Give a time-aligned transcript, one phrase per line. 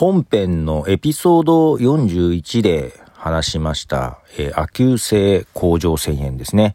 [0.00, 6.74] 本編のエピソード41で話しました、えー、亜急性甲状腺炎ですね。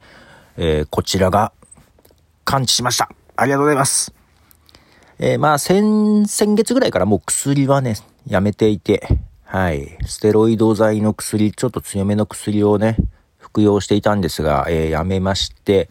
[0.57, 1.51] えー、こちらが
[2.43, 3.09] 完治しました。
[3.35, 4.13] ありがとうございます。
[5.17, 7.95] えー、まあ、先、先月ぐらいからもう薬はね、
[8.27, 9.07] やめていて、
[9.43, 9.97] はい。
[10.05, 12.95] ステロイド剤の薬、ちょっと強めの薬をね、
[13.39, 15.89] 服用していたんですが、えー、やめまして、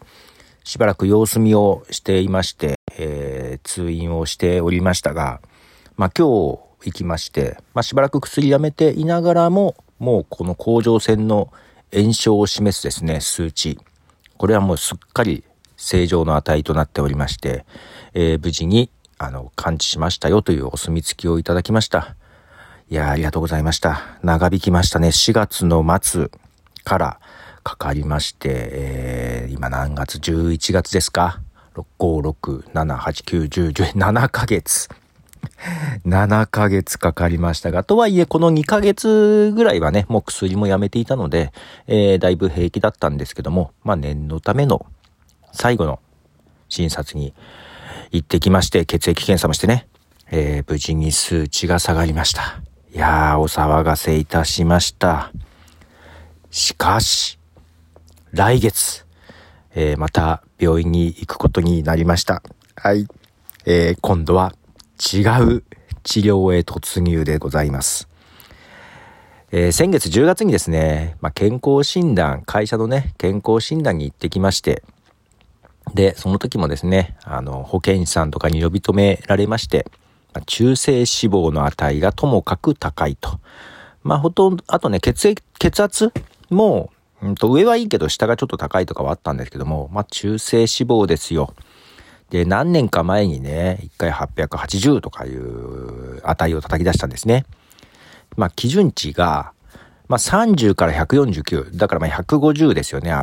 [0.63, 5.41] しばらく様子見をしていまして、えー、通院をしておりましたが、
[5.97, 11.51] まあ今日行きまして、まあしばらく薬やめていながらも、もうこの甲状腺の
[11.93, 13.79] 炎症を示すですね、数値。
[14.37, 15.43] これはもうすっかり
[15.77, 17.65] 正常の値となっておりまして、
[18.13, 22.15] えー、無事に、あの、完治しましたよというお墨付きをいただきました。
[22.89, 24.19] いやありがとうございました。
[24.21, 25.07] 長引きましたね。
[25.07, 26.29] 4月の末
[26.83, 27.19] から
[27.63, 31.41] かかりまして、えー、今何月 ?11 月ですか
[31.73, 34.87] ?6、5、6、7、8、9、10、10、7ヶ月。
[36.05, 41.51] 7ヶ月かかりましたが、とはいえこの2ヶ月ぐらいはね、もう薬もやめていたので、
[41.87, 44.85] えー、だいぶ平気だったんですけども、まあ念のための
[45.51, 45.99] 最後の
[46.69, 47.33] 診察に
[48.11, 49.87] 行ってきまして、血液検査もしてね、
[50.31, 52.61] えー、無事に数値が下がりました。
[52.93, 55.31] いやー、お騒がせいたしました。
[56.51, 57.39] しかし、
[58.31, 59.05] 来月、
[59.73, 62.41] えー、また病院に行くことになりました。
[62.75, 63.07] はい。
[63.65, 64.53] えー、今度は
[64.95, 65.63] 違う
[66.03, 68.07] 治療へ突入でございます。
[69.51, 74.83] えー、先月10月にですね、まあ、健康診断、会社のね、健康診断に行ってきまして、
[75.93, 79.87] で、その時もですね、あの、保健師さんとかに呼び止められまして、
[80.33, 83.39] ま中性脂肪の値がともかく高いと。
[84.03, 86.11] まあ、ほとんど、あとね、血液、血圧
[86.49, 86.91] も、
[87.21, 91.53] うんと、上はいいけど下がちょっと高いとかはあったんですけども、まあ、中性脂肪ですよ。
[92.35, 97.45] で、何年か前にね、1回880とかいう値を叩き出したんですね。
[98.35, 99.53] まあ、基準値が、
[100.09, 101.77] まあ、30から149。
[101.77, 103.13] だからまあ150ですよね。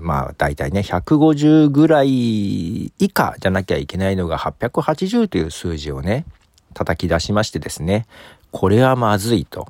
[0.00, 6.24] まあ、大体ね、150ぐらい以下じゃなきゃいけないのが880という数字をね、
[6.72, 8.06] 叩き出しましてですね、
[8.50, 9.68] これはまずいと。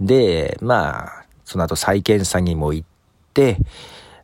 [0.00, 2.88] で、まあ、その後再検査にも行っ
[3.34, 3.58] て、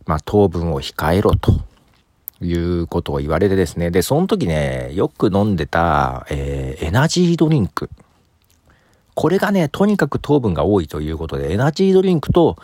[0.06, 1.52] まあ、糖分を控えろと。
[2.40, 3.90] いうことを言われてですね。
[3.90, 7.90] で、その時ね、よく飲んでた、えー、エナジードリンク。
[9.14, 12.56] これがね、とにかく糖分が多いということで、エナジードリンクと、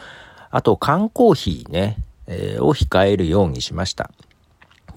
[0.50, 1.96] あと缶コーヒーね、
[2.26, 4.10] えー、を控えるようにしました。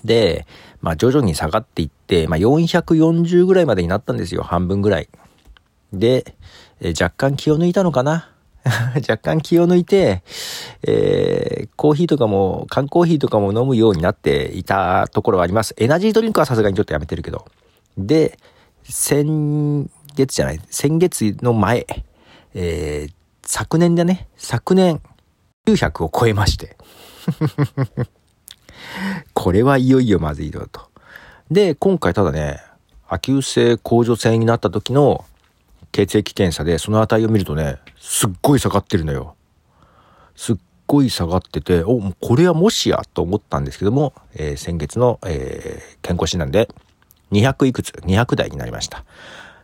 [0.03, 0.46] で、
[0.81, 5.07] まあ徐々に下がっていって、まあ440ぐらいまでになったんですよ、半分ぐらい。
[5.94, 6.36] で、
[6.81, 8.30] えー、若干気を抜いたのかな
[8.96, 10.24] 若干気を抜いて、
[10.84, 15.76] えー、コーヒーとかも、缶コーヒーとかも飲むようになっていたところはあります。
[15.78, 17.46] エナジードリンクはさすがにちょっとやめてるけど。
[17.98, 18.40] で、
[18.84, 21.86] 先月じゃない、先月の前、
[22.56, 23.14] えー、
[23.46, 25.00] 昨年だね、昨年
[25.68, 26.75] 900を超えまして。
[29.34, 30.81] これはいよいよまずいよと。
[31.52, 32.62] で、今回ただね、
[33.08, 35.24] 亜急性甲状腺になった時の
[35.95, 39.38] 血液検査でその値を見るとね、すっごい下がってるのよ。
[40.35, 40.56] すっ
[40.88, 46.67] ごい下がってて、お、これはもしやと思ったんですけども、えー、先月の、えー、健康診断で
[47.31, 49.06] 200いくつ、200台になりました。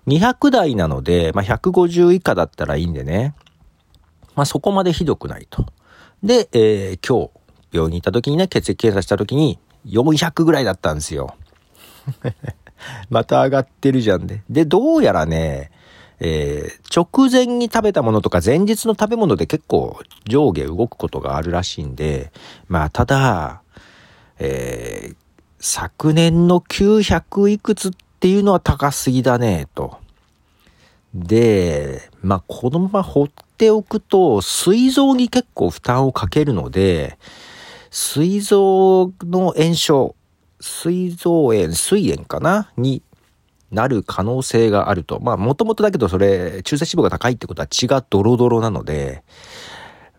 [0.08, 3.36] 200台なので、まあ、150以下だったらいいんでね。
[4.34, 5.66] まあ、そこまでひどくないと。
[6.24, 7.32] で、えー、今日、
[7.74, 11.36] 病院に行った時にね、血液検査した時に、400ぐらいだったんですよ。
[13.12, 14.44] また上がってるじゃんで。
[14.50, 15.72] で、どうやらね、
[16.24, 22.32] えー、直前に食べたものとか前日の食べ物で結構上下動くことがあるらしいんで、
[22.68, 23.64] まあ、ただ、
[24.38, 25.16] えー、
[25.60, 29.98] 昨年の900いくつっていうのは高すぎだね、と。
[31.16, 33.28] で、まあ、このまま放っ
[33.58, 37.18] ておくと、膵臓に結構負担をかけるので、
[37.90, 40.16] 膵臓の炎症、
[40.60, 42.72] 膵臓炎、膵炎かな？
[42.78, 43.02] に
[43.72, 45.20] なる可能性があると。
[45.20, 49.24] まあ、もともとだけどそれ、中性脂肪が高いってことは血がドロドロなので、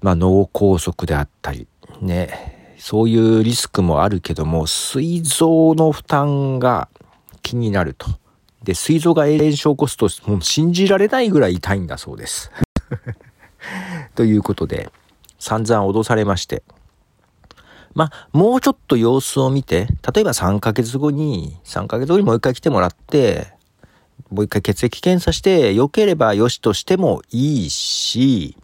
[0.01, 1.69] まあ、脳梗塞であったり、
[2.01, 6.89] ね、そういうリスクもあるけども、膵臓の負担が
[7.43, 8.09] 気になると。
[8.65, 12.51] で、膵臓が炎症を起こすと、もう信じられないぐらい痛いんだそうです。
[14.17, 14.91] ということで、
[15.39, 16.63] 散々脅されまして、
[17.95, 23.53] まあ、もうちょっと様子を見て、例えば3ヶ月後に、3ヶ月後にもう一回来てもらって、
[24.31, 28.57] もう一回血液検査して、良ければ良しとしてもいいし、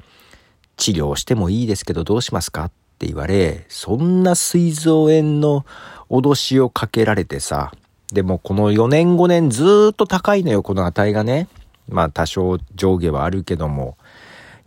[0.77, 5.67] 治療してもいいですけどどうしますかって言われ、そんな膵臓炎の
[6.09, 7.73] 脅しをかけられてさ、
[8.13, 11.49] でもこの4年5年ずっと高いのよ、この値がね。
[11.89, 13.99] まあ多少上下はあるけども、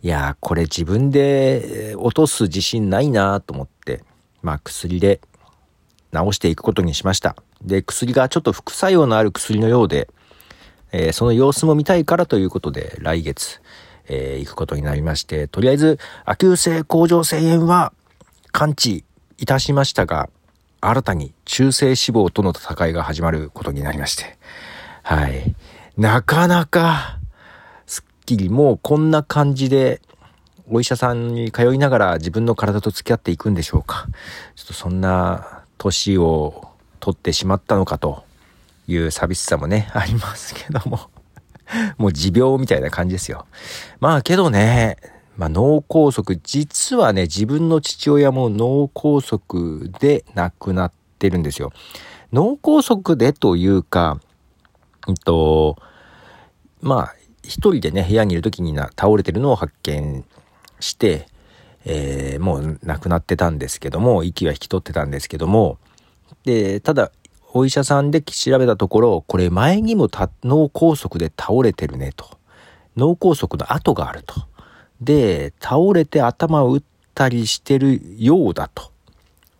[0.02, 4.02] いやーこれ自分で落とす自信ないなーと思って、
[4.42, 5.20] まあ薬で
[6.12, 7.36] 治していくことにしました。
[7.62, 10.08] で、薬がちょっと副作用のある薬のようで、
[10.92, 13.60] えー、その様子も見たいからということで、来月、
[14.08, 17.92] えー、行くことになりまして、とりあえず、亜急性甲状腺炎は
[18.52, 19.04] 完治
[19.38, 20.28] いたしましたが、
[20.80, 24.36] 新たに中性脂肪との戦いが始まることになりまして、
[25.02, 25.54] はい。
[25.96, 27.18] なかなか、
[27.86, 30.02] すっきりもうこんな感じで、
[30.70, 34.06] お医者さんに通いながら自分の体と付き合っていくんでしょうか。
[34.54, 36.68] ちょっとそんな年を
[37.00, 38.24] 取ってしまったのかと
[38.86, 41.10] いう寂しさもね、 ありますけども
[41.98, 43.46] もう持病みたいな感じですよ。
[44.00, 44.96] まあけどね、
[45.36, 51.72] まあ脳梗塞、実はね、自分の父親も脳梗塞で亡くなってるんですよ。
[52.32, 54.20] 脳梗塞でというか、
[55.06, 55.76] うんと、
[56.80, 60.24] まあ、一人でね、部屋にいる時にな倒れてるのを発見
[60.82, 61.26] して、
[61.84, 65.78] えー、もう亡くなってたんですけども、息は引き取ってたんですけども、
[66.44, 67.10] で、ただ、
[67.54, 70.08] お医者さんで調べたところ、これ前にも
[70.42, 72.26] 脳梗塞で倒れてるねと。
[72.96, 74.34] 脳梗塞の跡があると。
[75.00, 76.82] で、倒れて頭を打っ
[77.14, 78.90] たりしてるようだと。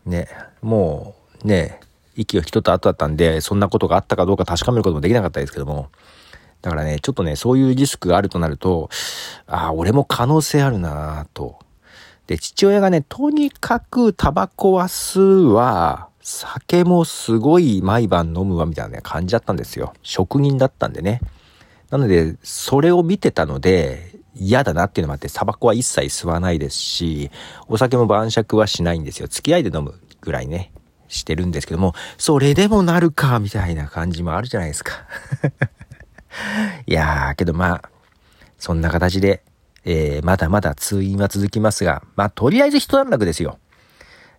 [0.06, 0.28] ね、
[0.62, 1.14] も
[1.44, 1.80] うね、
[2.16, 5.88] 息を引き取った後だったんで、そんなことがあったかどうか確かめることもできなかったですけども。
[6.62, 8.88] だからね、ちょっとね、そういうリスクがあるとなると、
[9.47, 11.59] ああ、俺も可能性あるなぁと。
[12.26, 19.93] で、父親がね、とにかくタバコは吸うわ、酒もすごい毎晩飲むわみたいな、ね、感じだったんですよ。
[20.03, 21.20] 職人だったんでね。
[21.91, 27.31] なので、それを見てたので、嫌だなっていうのもあって、タバコは一切吸わないですし、
[27.69, 29.26] お酒も晩酌はしないんですよ。
[29.29, 30.73] 付き合いで飲むぐらいね、
[31.09, 34.93] してるんですけども、それでもなるか、みたいな感じもあるじゃないですか。
[36.87, 37.90] いやー、けどまあ、
[38.58, 39.43] そんな形で、
[39.84, 43.58] えー、まだまだ通院は続きますが、まあ、とりあえず一段落ですよ。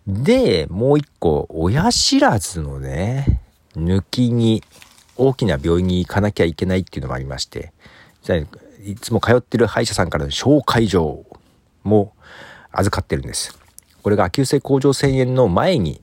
[0.06, 3.40] で、もう一個、親知らずのね、
[3.76, 4.62] 抜きに、
[5.16, 7.72] 大きな病院に行かなきゃいけないっていうのもありまして、
[8.84, 11.24] いつも通ってる歯医者さんからの紹介状
[11.84, 12.12] も
[12.72, 13.56] 預かってるんです。
[14.02, 16.02] これが急性甲状腺炎の前に、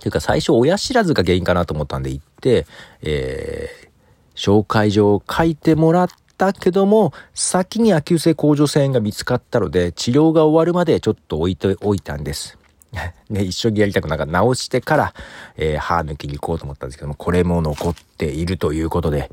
[0.00, 2.66] というか最初親知らずが原因かなと思ったんで行って、
[3.02, 3.88] えー、
[4.34, 12.58] 紹介状を書いてもらったけども、先に亜急性甲状腺が見つかったので、治療が終わるまでちょっと置いておいたんです。
[13.28, 15.14] ね、一緒にやりたくなんか直してから、
[15.56, 19.30] えー、歯抜きに行こうと思ったんですけども、これも残っているということで、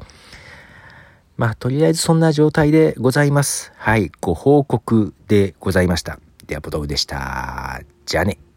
[1.37, 3.71] まあ、とりあえずそんな状態でございます。
[3.75, 6.19] はい、ご報告でございました。
[6.45, 7.81] では、ボトフでした。
[8.05, 8.50] じゃあね。